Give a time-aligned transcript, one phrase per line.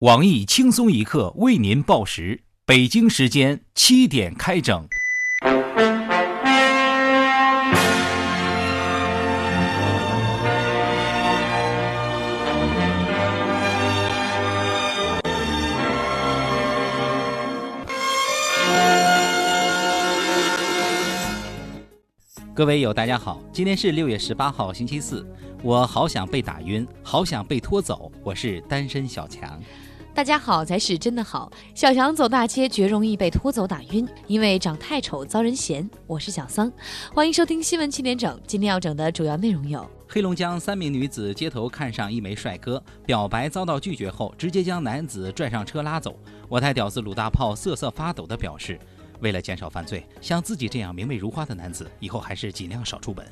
[0.00, 4.88] 网易轻松一刻为您报时，北京时间七点开整。
[22.54, 25.30] 各位友，大家好，今天是六月十八号，星期四。
[25.62, 28.10] 我好想被打晕，好想被拖走。
[28.24, 29.60] 我是单身小强。
[30.12, 31.50] 大家好才是真的好。
[31.74, 35.88] 小强走大街绝容易被拖走打晕，因为长太丑遭人嫌。
[36.06, 36.70] 我是小桑，
[37.14, 38.38] 欢迎收听新闻七点整。
[38.46, 46.18] 今天要整的主要内容有：黑龙江三名女子街头看上一枚帅哥，表白遭到拒绝后，直接将男子拽上车拉走。
[46.48, 48.78] 我太屌丝鲁大炮瑟瑟发抖地表示。
[49.20, 53.26] 为了减少犯罪，像自己这样明媚如花的男子，以后还是尽量少出门。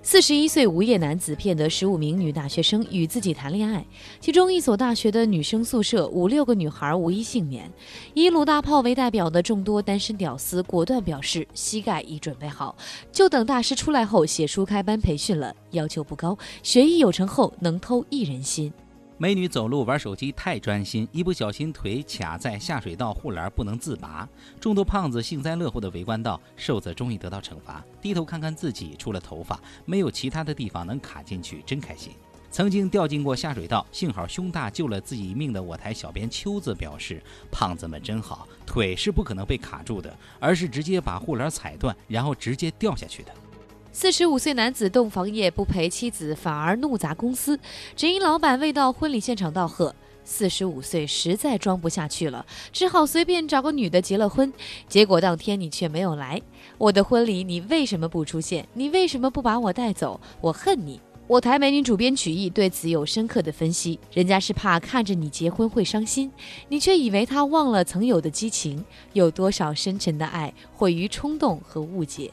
[0.00, 3.84] 四十一岁无业男子骗得十五名女大学生与自己谈恋爱，
[4.20, 7.70] 其中一所大学的女生宿舍五六个女孩无一幸免。
[8.14, 12.74] 以鲁大炮为代表的众多单身屌丝果断表示，膝盖已准备好，
[13.12, 15.54] 就等大师出来后写书开班培训了。
[15.72, 18.72] 要求不高，学艺有成后能偷一人心。
[19.20, 24.28] 美女走路玩手机太专心，一不小心腿卡在下水道护栏不能自拔。
[24.60, 32.12] 众多胖子幸灾乐祸地围观到瘦子终于得到惩罚，低头看看自己，除了头发没有其他的地方能卡进去，真开心。
[32.52, 43.32] 曾经掉进过下水道，幸好胸大救了自己一命的我台小编秋子表示：胖子们真好，腿是不可能被卡住的，而是直接把护栏踩断，然后直接掉下去的。
[44.00, 47.58] 四十五岁男子洞房夜不陪妻子，反而怒砸公司，
[47.96, 49.92] 只因老板未到婚礼现场道贺。
[50.22, 54.52] 四十五岁实在装不下去了，只好随便找个女的结了婚。
[54.88, 56.40] 结果当天你却没有来，
[56.78, 58.68] 我的婚礼你为什么不出现？
[58.72, 60.20] 你为什么不把我带走？
[60.40, 61.00] 我恨你！
[61.26, 66.30] 我台美女主编曲艺对此有深刻的分析：人家是怕看着你结婚会伤心，
[66.68, 72.30] 你却以为他忘了曾有的激情，有多少深沉的爱毁于冲动和误解。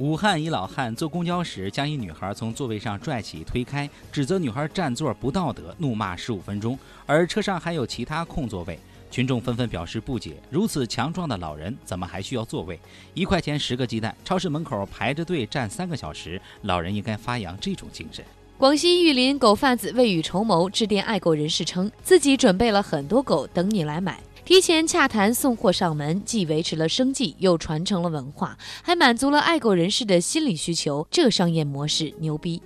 [0.00, 6.78] 武汉一老汉坐公交时将一女孩从座位上拽起推开，指责女孩占座不道德，怒骂十五分钟。
[7.04, 8.78] 而车上还有其他空座位，
[9.10, 12.80] 群众纷纷表示不解：如此强壮的老人怎么还需要座位？
[13.12, 18.24] 一块钱十个鸡蛋，超市门口排着队站三个小时，老人应该发扬这种精神。
[18.56, 24.18] 广西玉林狗贩子未雨绸缪，致电爱狗人士称自己准备了很多狗等你来买。
[24.50, 31.06] 提前洽谈送货上门，既维持了生计，又传承了文化，还满足了爱狗人士的心理需求。
[31.08, 32.60] 这商业模式牛逼！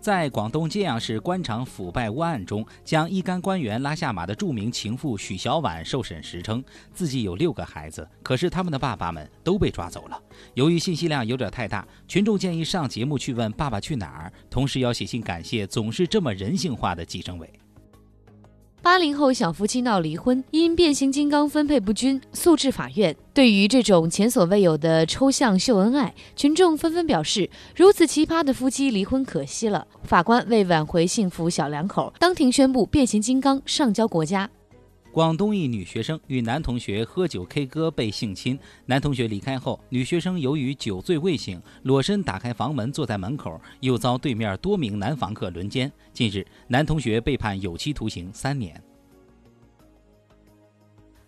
[0.00, 6.62] 在广东揭阳市官场腐败窝案中，将一干官员拉下马的著名情妇许小婉受审时称，
[6.92, 10.22] 自己有六个孩子，可是他们的爸爸们都被抓走了。
[10.54, 17.52] 由于信息量有点太大，群众建议上节目去问爸爸去哪儿，同时要写信感谢总是这么人性化的计生委。
[18.84, 23.16] 八零后小夫妻闹离婚，因变形金刚分配不均诉至法院。
[23.32, 29.86] 对于这种前所未有的抽象秀恩爱，群众纷纷表示：如此奇葩的夫妻离婚可惜了。
[30.02, 34.50] 法官为挽回幸福小两口，当庭宣布变形金刚上交国家。
[35.14, 45.88] 广东一女学生与男同学喝酒 K 歌被性侵，男同学离开后，女学生由于酒醉未醒，裸身打开房门坐在门口，又遭对面多名男房客轮奸。
[46.12, 48.82] 近日，男同学被判有期徒刑三年。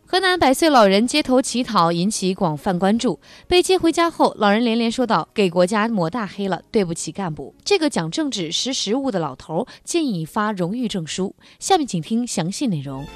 [0.04, 11.36] 河南百岁老人街头乞讨引起广泛关注，被接回家后，老人连连说道：“给国家抹大黑了，对不起干部。”这个讲政治识时务的老头建议发荣誉证书。
[11.60, 13.06] 下面请听详细内容。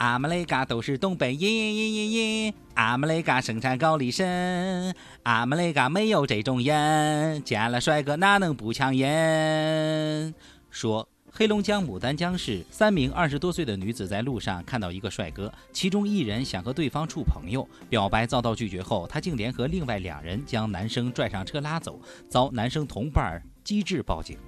[0.00, 4.94] 俺们那嘎都是东北人，俺们那嘎生产高丽参，
[5.24, 10.34] 俺们那嘎没有这种人，见了帅哥哪能不抢眼？
[10.70, 24.38] 说黑龙江牡丹江市三名二十多岁的女子在路上看到一个帅哥，其中一人想和对方处朋友，表白遭到拒绝后，她竟联合另外两人将男生拽上车拉走，遭男生同伴机智报警。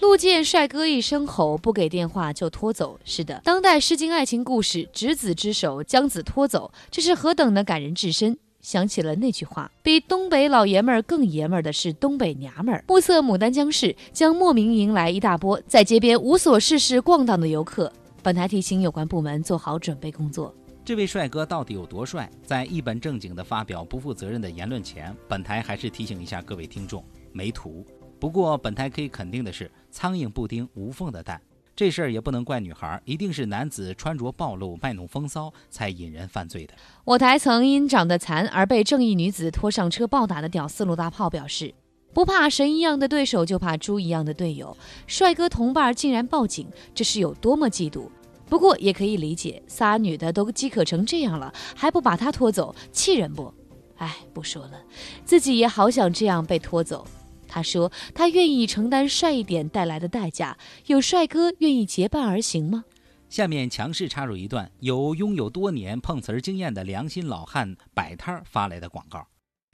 [0.00, 2.98] 路见帅哥一声吼，不给电话就拖走。
[3.04, 8.38] 是的，当代诗经爱情故事，执子之手将子拖走，这是何等的感人至深。
[8.60, 12.84] 想起了那句话，比东北老爷们儿更爷们儿的是东北娘们儿。
[12.88, 17.92] 目测牡丹江市将莫名迎来一大波在街边无所事事逛荡的游客。
[18.22, 20.52] 本台提醒有关部门做好准备工作。
[20.84, 22.30] 这位帅哥到底有多帅？
[22.44, 27.84] 在一本正经的发表不负责任的言论前，本台还是提醒一下各位听众：没图。
[28.18, 31.40] 不过，本台可以肯定的是，苍蝇不叮无缝的蛋，
[31.74, 36.74] 这事儿也不能怪女孩，一定是男子穿着暴露、卖弄风骚，才引人犯罪的。
[37.04, 41.74] 我台曾因长得残而被正义女子拖上车暴打的屌丝罗大炮表示。
[42.14, 44.74] 不怕神一样的对手，就怕猪一样的队友。
[45.06, 48.08] 帅哥同伴竟然报警，这是有多么嫉妒？
[48.48, 53.52] 不过也可以理解，仨女的都饥渴成这样了，还不把他拖走，气人不？
[53.98, 54.80] 哎，不说了，
[55.26, 57.06] 自己也好想这样被拖走。
[57.56, 60.58] 他说他愿意承担帅一点带来的代价，
[60.88, 62.84] 有帅哥愿意结伴而行吗？
[63.30, 69.26] 下面强势插入一段由拥有多年碰瓷儿经验的良心老汉摆摊儿发来的广告。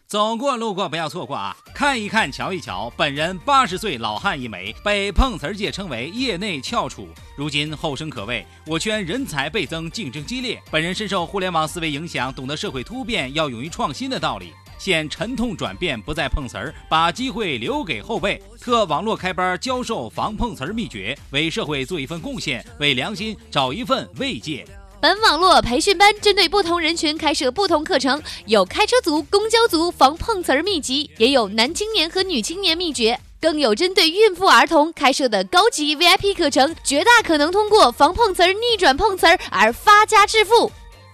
[0.07, 1.57] 走过路过不要错过啊！
[1.75, 10.63] 看一看瞧一瞧，本人八十岁老汉一枚，被碰瓷儿界称为业内翘楚，如今后生可畏，我圈人才倍增，竞争激烈。
[10.71, 14.53] 本人深受互联网思维影响，懂得社会突变要勇于创新的道理。
[14.83, 18.43] 现沉痛转变，不再碰瓷儿，把机会留给后辈。
[18.61, 24.67] 特网络开班教授防碰瓷儿秘诀，为社会做一份贡献，为良心找一份慰藉。
[25.01, 40.73] 本网络培训班针对不同人群开设不同课程，有开车族、公交族防碰瓷儿秘籍，也有男青年和女青年秘诀，更有针对孕妇儿童开设的高级 VIP 课程，绝大可能通过防碰瓷儿、逆转碰瓷儿而发家致富。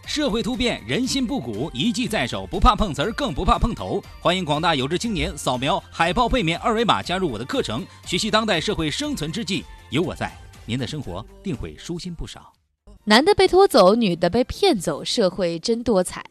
[0.08, 4.02] 社会突变，人心不古，一技在手，不怕碰瓷儿，更不怕碰头。
[4.22, 9.66] 欢迎广大有志青年扫描海报背面二维码加入我的课程，学习当代社会生存之际。
[9.90, 10.32] 有我在，
[10.64, 12.50] 您的生活定会舒心不少。
[13.04, 16.24] 男的被拖走，女的被骗走，社会真多彩。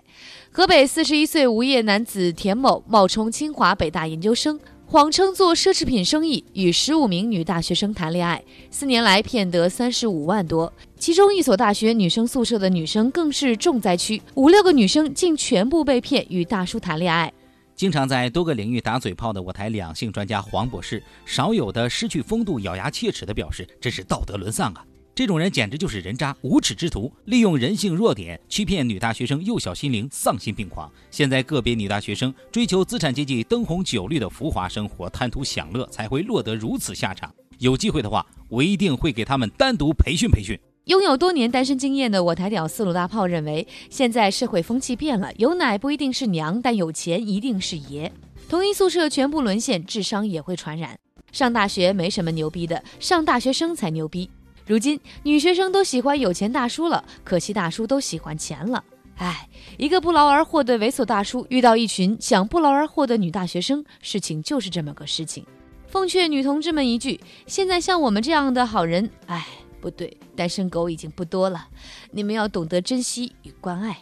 [0.51, 8.41] 河北四十一岁无业男子田某冒充清华北大研究生，谎称做奢侈品生意，与十五名女大学生谈恋爱，
[8.71, 10.71] 四年来骗得三十五万多。
[10.97, 17.31] 其中一所大学女生宿舍的女生更是重灾区，五六个女生竟全部被骗与大叔谈恋爱。
[17.75, 24.85] 经常在多个领域打嘴炮的我台两性专家黄博士，少有的失去风度、咬牙切齿的表示：“真是道德沦丧啊！”
[25.17, 30.87] 这种人简直就是人渣、无耻之徒，利用人性弱点欺骗女大学生，幼小心灵，丧心病狂。
[31.09, 37.33] 现在个别女大学生追求资产阶级灯红酒绿的浮华生活，贪图享乐，才会落得如此下场。
[37.57, 40.55] 有机会的话，我一定会给他们单独培训培训。
[40.85, 48.13] 拥有多年单身经验的我台屌丝鲁大炮认为，现在社会风气变了，有奶不一定是娘，但有钱一定是爷。
[48.47, 50.95] 同一宿舍全部沦陷，智商也会传染。
[51.31, 54.29] 上大学没什么牛逼的，上大学生才牛逼。
[54.67, 58.83] 如今女学生都喜欢有钱大叔了，可惜大叔都喜欢钱了。
[59.15, 65.45] 唉，一个不劳而获的猥琐大叔遇到一群想不劳而获的女大学生，事情就是这么个事情。
[65.87, 69.47] 奉劝女同志们一句：现在像我们这样的好人，唉，
[69.79, 71.69] 不对，单身狗已经不多了，
[72.11, 73.97] 你们要懂得珍惜与关爱。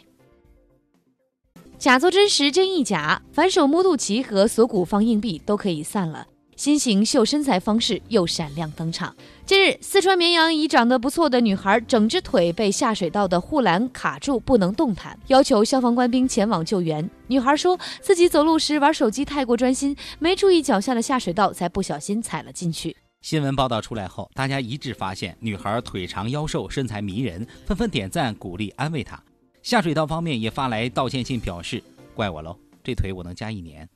[1.78, 3.22] 假作真实，真亦假。
[3.32, 6.26] 反手摸肚脐和锁骨放硬币都可以散了。
[6.56, 9.14] 新型秀身材方式又闪亮登场。
[9.44, 17.08] 近日，四川绵阳一长得不错的女孩，整只腿被下水道的护栏卡住，不能动弹，要求消防官兵前往救援。
[17.26, 22.96] 女孩说自己走路时玩手机太过专心，没注意脚下的下水道，才不小心踩了进去。
[23.20, 29.22] 新闻报道出来后，大家一致发现女孩腿长腰瘦，身材迷人，纷纷点赞、鼓励、安慰她。
[29.62, 31.82] 下水道方面也发来道歉信，表示
[32.14, 33.86] 怪我喽，这腿我能加一年。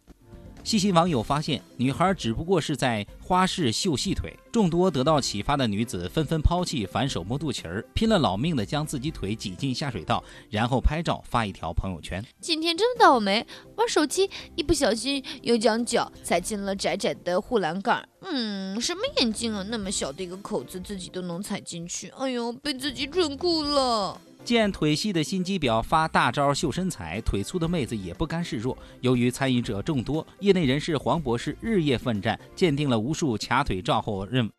[0.63, 4.37] 细心网友发现，女孩只不过是在花式秀细腿。
[4.53, 12.25] 众多得到启发的女子纷纷抛弃反手摸肚脐儿，拼了老命的将自己腿挤进下水道，然后拍照发一条朋友圈。
[12.41, 13.47] 今天真倒霉，
[13.77, 18.07] 玩手机一不小心又将脚踩进了窄窄的护栏杆。
[18.23, 22.09] 嗯，什么眼睛啊，那么小的一个口子，自己都能踩进去。
[22.19, 24.21] 哎呦，被自己蠢哭了。
[24.43, 28.77] 见腿细的心机婊发大招秀身材，腿粗的妹子也不甘示弱。
[29.01, 34.51] 由于参与者众多，业内人士黄博士日夜奋战，鉴定了无数卡腿照后认，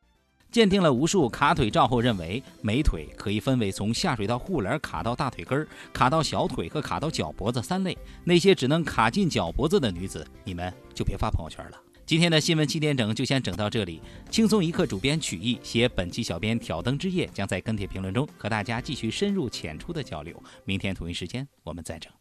[0.49, 7.97] 鉴定了无数卡腿照后认为，美腿可以分为从下水道护栏卡到大腿根儿、卡到小腿和卡到脚脖子三类。
[8.23, 11.77] 那些只能卡进脚脖子的女子，你们就别发朋友圈了。
[12.11, 14.01] 今天的新闻七点整就先整到这里。
[14.29, 20.35] 轻松一刻主编曲艺写本期小编挑灯之夜将在跟帖评论中和大家继续深入浅出的交流。
[20.65, 22.11] 明天同一时间我们再整。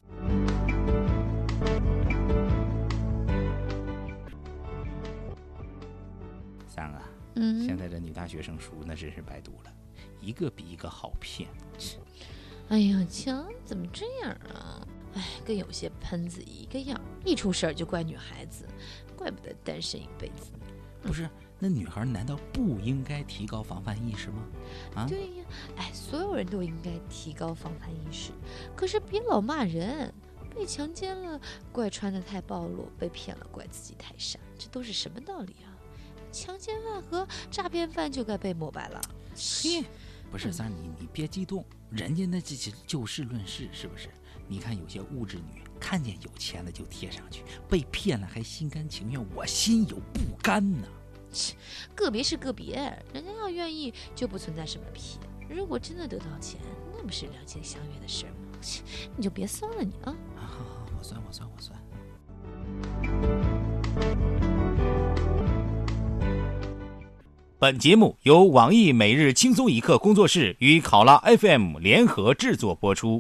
[6.69, 7.03] 三啊，
[7.35, 9.73] 嗯，现在这女大学生书那真是白读了，
[10.21, 11.49] 一个比一个好骗。
[12.69, 14.87] 哎呀，强怎么这样啊？
[15.15, 18.67] 哎，跟有些喷子一个样，一出事儿就怪女孩子。
[19.17, 20.51] 怪不得单身一辈子，
[21.03, 21.29] 不是？
[21.59, 24.47] 那女孩难道不应该提高防范意识吗？
[24.95, 25.45] 啊，对呀，
[25.77, 28.33] 哎，所有人都应该提高防范意识。
[28.75, 30.11] 可是别老骂人，
[30.55, 31.39] 被强奸了
[31.71, 35.69] 怪穿的太暴露，被骗了怪自己太傻，这都是什么道理啊？
[36.33, 39.01] 强奸犯和诈骗犯就该被抹白了。
[39.63, 39.85] 嘿，
[40.31, 44.09] 不是三儿，你你别激动，人家那这些就事论事，是不是？
[44.51, 45.63] 你看有些物质女。
[45.79, 50.87] 看见有钱的就贴上去，被骗了还心甘情愿，我心有不甘呢。
[51.33, 51.55] 切，
[51.95, 52.75] 个别是个别，
[53.15, 55.19] 人家要愿意就不存在什么骗。
[55.49, 56.61] 如果真的得到钱，
[56.95, 58.59] 那不是两情相悦的事吗？
[58.61, 58.83] 切，
[59.17, 60.15] 你就别算了你啊。
[60.37, 61.81] 好好好，我算我算我算。
[67.59, 73.19] 本节目由网易每日轻松一刻工作室与考拉 FM 联合制作播出。